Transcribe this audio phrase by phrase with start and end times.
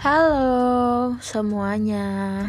[0.00, 2.48] Halo semuanya.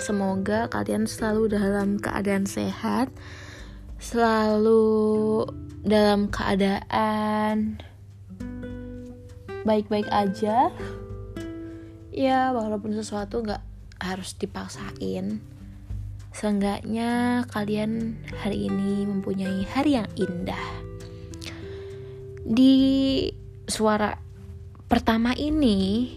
[0.00, 3.12] Semoga kalian selalu dalam keadaan sehat,
[4.00, 5.44] selalu
[5.84, 7.76] dalam keadaan
[9.68, 10.72] baik-baik aja.
[12.08, 13.60] Ya, walaupun sesuatu gak
[14.00, 15.44] harus dipaksain.
[16.32, 20.66] Seenggaknya kalian hari ini mempunyai hari yang indah.
[22.48, 23.28] Di
[23.68, 24.16] suara
[24.88, 26.16] pertama ini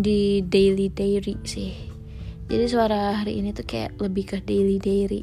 [0.00, 1.72] di daily diary sih.
[2.50, 5.22] Jadi suara hari ini tuh kayak lebih ke daily diary.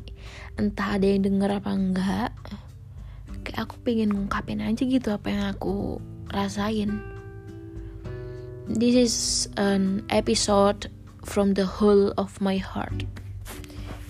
[0.56, 2.32] Entah ada yang denger apa enggak.
[3.44, 6.00] Kayak aku pengen ngungkapin aja gitu apa yang aku
[6.32, 7.04] rasain.
[8.68, 9.16] This is
[9.60, 10.88] an episode
[11.28, 13.04] from the whole of my heart.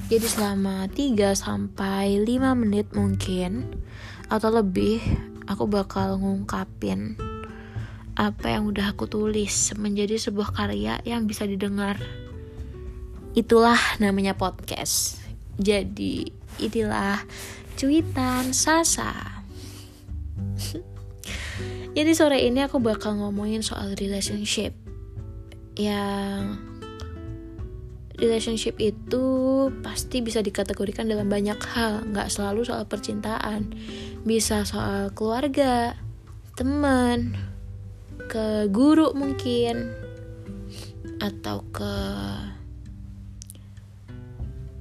[0.07, 3.67] Jadi selama 3 sampai 5 menit mungkin
[4.31, 5.03] atau lebih
[5.51, 7.26] aku bakal ngungkapin
[8.17, 12.01] apa yang udah aku tulis menjadi sebuah karya yang bisa didengar.
[13.37, 15.21] Itulah namanya podcast.
[15.61, 16.25] Jadi,
[16.57, 17.21] inilah
[17.77, 19.13] cuitan Sasa.
[21.97, 24.73] Jadi sore ini aku bakal ngomongin soal relationship.
[25.77, 26.57] Yang
[28.17, 29.25] relationship itu
[29.85, 33.77] pasti bisa dikategorikan dalam banyak hal, nggak selalu soal percintaan.
[34.25, 35.93] Bisa soal keluarga,
[36.57, 37.37] teman,
[38.25, 39.93] ke guru mungkin
[41.21, 41.93] atau ke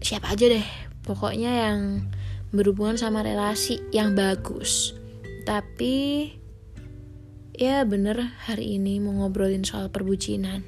[0.01, 0.69] siapa aja deh.
[1.05, 2.09] Pokoknya yang
[2.51, 4.97] berhubungan sama relasi yang bagus.
[5.47, 6.31] Tapi
[7.55, 10.65] ya bener hari ini mau ngobrolin soal perbucinan.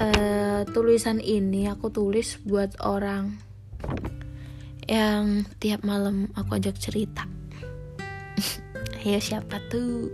[0.00, 3.36] Uh, tulisan ini aku tulis buat orang
[4.88, 7.28] yang tiap malam aku ajak cerita
[9.04, 10.12] ya siapa tuh?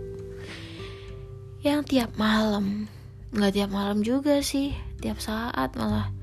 [1.59, 2.87] Yang tiap malam.
[3.35, 4.71] Nggak tiap malam juga sih.
[5.03, 6.13] Tiap saat malah.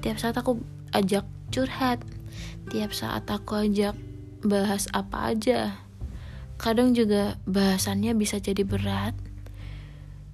[0.00, 0.62] Tiap saat aku
[0.96, 2.00] ajak curhat.
[2.72, 3.96] Tiap saat aku ajak
[4.40, 5.76] bahas apa aja.
[6.56, 9.12] Kadang juga bahasannya bisa jadi berat.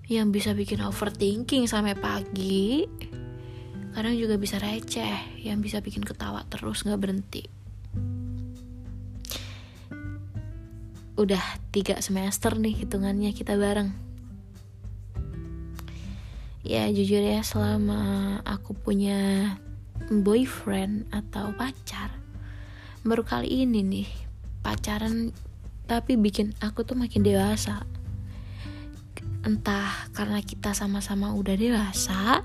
[0.07, 2.87] Yang bisa bikin overthinking sampai pagi.
[3.97, 5.43] Kadang juga bisa receh.
[5.43, 7.64] Yang bisa bikin ketawa terus nggak berhenti
[11.15, 13.95] udah tiga semester nih hitungannya kita bareng.
[16.67, 19.55] Ya jujur ya selama aku punya
[20.11, 22.25] boyfriend atau pacar
[23.05, 24.09] baru kali ini nih
[24.65, 25.29] pacaran
[25.85, 27.85] tapi bikin aku tuh makin dewasa.
[29.45, 32.43] Entah karena kita sama-sama udah dewasa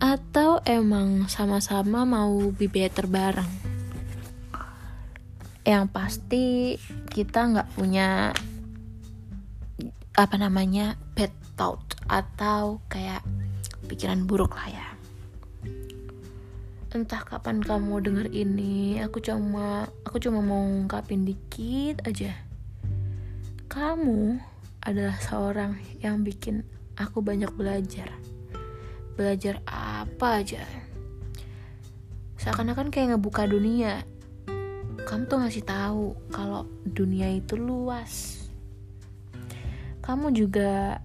[0.00, 3.61] atau emang sama-sama mau be better bareng
[5.62, 6.74] yang pasti
[7.06, 8.34] kita nggak punya
[10.12, 13.22] apa namanya bad thought atau kayak
[13.86, 14.88] pikiran buruk lah ya.
[16.92, 22.36] Entah kapan kamu denger ini aku cuma aku cuma mau ngungkapin dikit aja.
[23.70, 24.36] Kamu
[24.84, 26.66] adalah seorang yang bikin
[26.98, 28.12] aku banyak belajar.
[29.16, 30.60] Belajar apa aja?
[32.36, 34.04] Seakan-akan kayak ngebuka dunia
[35.02, 38.44] kamu tuh ngasih tahu kalau dunia itu luas.
[40.02, 41.02] Kamu juga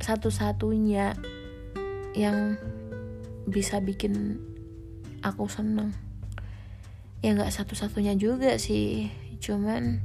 [0.00, 1.16] satu-satunya
[2.16, 2.56] yang
[3.44, 4.40] bisa bikin
[5.20, 5.92] aku seneng.
[7.24, 9.08] Ya nggak satu-satunya juga sih,
[9.40, 10.00] cuman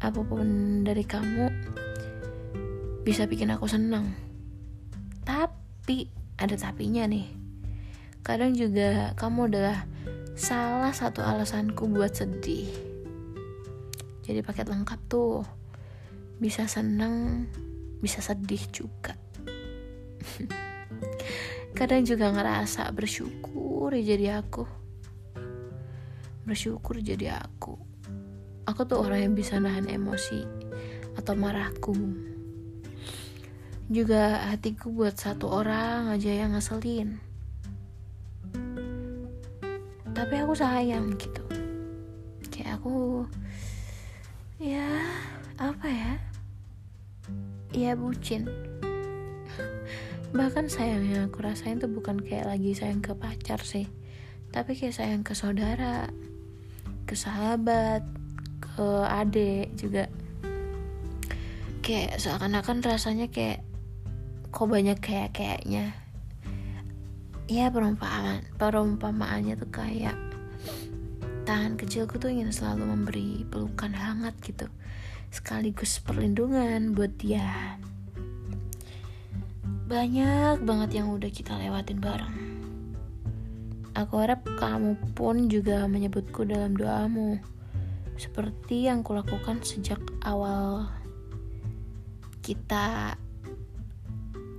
[0.00, 1.48] apa pun dari kamu
[3.04, 4.16] bisa bikin aku seneng.
[5.24, 6.08] Tapi
[6.40, 7.28] ada tapinya nih.
[8.24, 9.84] Kadang juga kamu adalah
[10.34, 12.66] salah satu alasanku buat sedih.
[14.26, 15.46] Jadi paket lengkap tuh.
[16.42, 17.46] Bisa seneng,
[18.02, 19.14] bisa sedih juga.
[21.78, 24.66] Kadang juga ngerasa bersyukur jadi aku.
[26.42, 27.78] Bersyukur jadi aku.
[28.66, 30.42] Aku tuh orang yang bisa nahan emosi
[31.14, 31.94] atau marahku.
[33.86, 37.33] Juga hatiku buat satu orang aja yang ngeselin
[40.14, 41.42] tapi aku sayang gitu.
[42.54, 43.26] Kayak aku
[44.62, 44.86] ya
[45.58, 46.12] apa ya?
[47.74, 48.46] Ya bucin.
[50.30, 53.90] Bahkan sayang yang aku rasain tuh bukan kayak lagi sayang ke pacar sih.
[54.54, 56.06] Tapi kayak sayang ke saudara
[57.10, 58.06] ke sahabat
[58.62, 60.06] ke adik juga.
[61.82, 63.66] Kayak seakan-akan rasanya kayak
[64.54, 66.03] kok banyak kayak kayaknya
[67.44, 70.16] ya perumpamaan perumpamaannya tuh kayak
[71.44, 74.64] tangan kecilku tuh ingin selalu memberi pelukan hangat gitu.
[75.28, 77.76] Sekaligus perlindungan buat dia.
[79.84, 82.38] Banyak banget yang udah kita lewatin bareng.
[83.94, 87.36] Aku harap kamu pun juga menyebutku dalam doamu.
[88.16, 90.88] Seperti yang kulakukan sejak awal
[92.40, 93.18] kita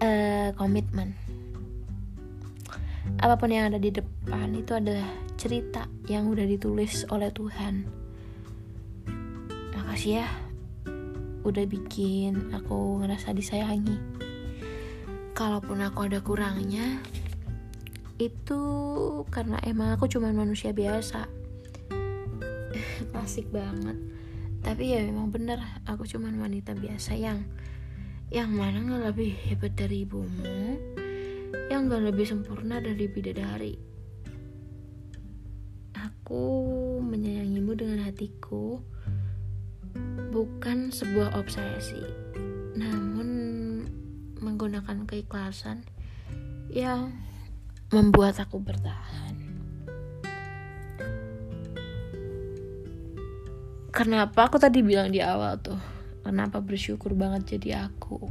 [0.01, 1.24] uh, komitmen
[3.19, 5.07] apa pun yang ada di depan itu adalah
[5.39, 7.87] cerita yang udah ditulis oleh Tuhan.
[9.75, 10.27] Makasih ya
[11.45, 13.97] udah bikin aku ngerasa disayangi.
[15.35, 16.99] Kalaupun aku ada kurangnya
[18.15, 18.61] itu
[19.27, 21.27] karena emang aku cuma manusia biasa.
[23.11, 23.95] Klasik banget.
[24.65, 27.45] Tapi ya memang bener aku cuma wanita biasa yang
[28.33, 30.81] yang mana nggak lebih hebat dari ibumu
[31.69, 33.75] yang gak lebih sempurna dari bidadari.
[35.95, 38.81] Aku menyayangimu dengan hatiku,
[40.29, 42.01] bukan sebuah obsesi,
[42.75, 43.27] namun
[44.39, 45.85] menggunakan keikhlasan
[46.69, 47.13] yang
[47.93, 49.35] membuat aku bertahan.
[53.95, 55.79] Kenapa aku tadi bilang di awal tuh?
[56.19, 58.27] Kenapa bersyukur banget jadi aku?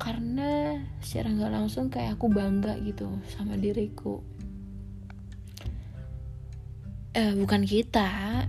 [0.00, 4.22] Karena secara nggak langsung kayak aku bangga gitu sama diriku.
[7.12, 8.44] Eh bukan kita.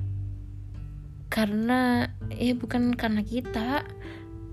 [1.27, 3.83] Karena ya bukan karena kita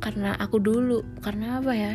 [0.00, 1.04] karena aku dulu.
[1.22, 1.94] Karena apa ya?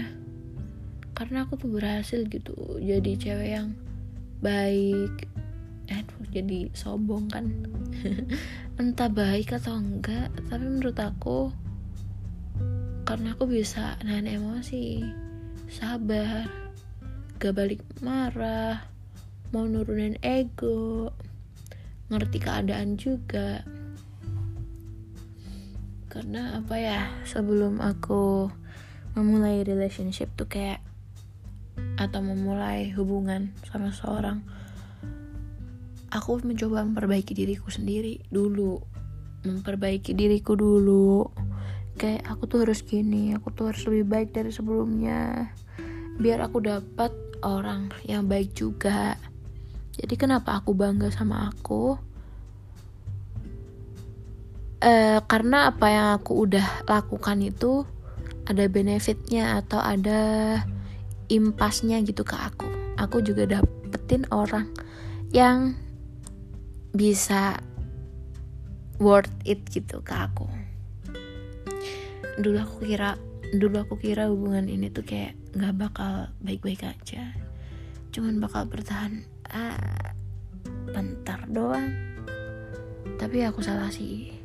[1.15, 3.69] Karena aku tuh berhasil gitu jadi cewek yang
[4.39, 5.27] baik.
[5.91, 7.45] Aduh jadi sombong kan.
[8.79, 11.64] Entah baik atau enggak tapi menurut aku
[13.05, 15.05] karena aku bisa nahan emosi
[15.69, 16.49] sabar
[17.37, 18.81] gak balik marah
[19.53, 21.13] mau nurunin ego
[22.09, 23.61] ngerti keadaan juga.
[26.09, 28.49] Karena apa ya sebelum aku
[29.13, 30.81] memulai relationship tuh kayak
[32.01, 34.41] atau memulai hubungan sama seorang
[36.09, 38.81] aku mencoba memperbaiki diriku sendiri dulu.
[39.45, 41.29] Memperbaiki diriku dulu
[41.95, 45.51] kayak aku tuh harus gini aku tuh harus lebih baik dari sebelumnya.
[46.19, 47.11] Biar aku dapat
[47.43, 49.15] orang yang baik juga.
[49.95, 51.95] Jadi kenapa aku bangga sama aku?
[54.85, 57.87] Uh, karena apa yang aku udah lakukan itu
[58.45, 60.61] ada benefitnya atau ada
[61.31, 62.67] impasnya gitu ke aku.
[62.99, 64.67] Aku juga dapetin orang
[65.31, 65.73] yang
[66.95, 67.59] bisa
[68.99, 70.47] worth it gitu ke aku
[72.35, 73.15] dulu aku kira
[73.55, 77.31] dulu aku kira hubungan ini tuh kayak nggak bakal baik-baik aja.
[78.11, 80.11] Cuman bakal bertahan ah,
[80.91, 81.91] bentar doang.
[83.15, 84.35] Tapi aku salah sih.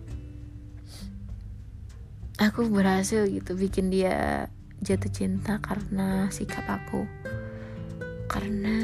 [2.41, 4.49] Aku berhasil gitu bikin dia
[4.81, 7.05] jatuh cinta karena sikap aku.
[8.31, 8.79] Karena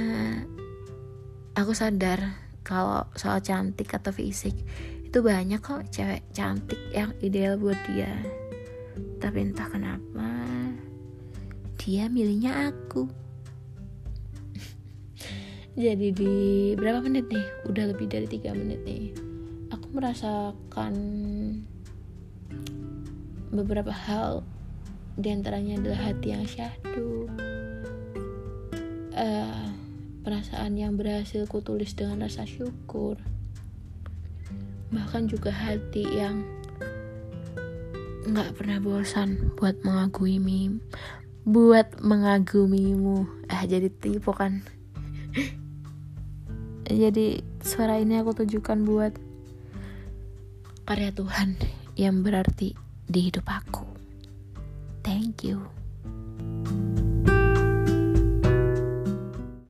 [1.55, 2.37] aku sadar
[2.67, 4.53] kalau soal cantik atau fisik
[5.07, 8.11] itu banyak kok cewek cantik yang ideal buat dia
[9.27, 10.31] tapi entah kenapa
[11.83, 13.11] dia milihnya aku.
[15.75, 16.35] Jadi di
[16.79, 17.43] berapa menit nih?
[17.67, 19.11] Udah lebih dari tiga menit nih.
[19.75, 20.95] Aku merasakan
[23.51, 24.47] beberapa hal
[25.19, 27.27] di antaranya adalah hati yang syahdu
[29.17, 29.67] uh,
[30.23, 33.17] perasaan yang berhasil kutulis dengan rasa syukur
[34.93, 36.45] bahkan juga hati yang
[38.27, 40.83] nggak pernah bosan buat mengagumi
[41.47, 43.47] buat mengagumimu.
[43.47, 44.67] Ah jadi tipu kan?
[46.87, 49.15] Jadi suara ini aku tujukan buat
[50.87, 51.59] karya Tuhan
[51.99, 52.75] yang berarti
[53.07, 53.87] di hidup aku.
[55.03, 55.76] Thank you